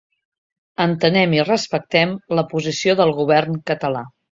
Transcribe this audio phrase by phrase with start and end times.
[0.85, 4.05] Entenem i respectem la posició del govern català.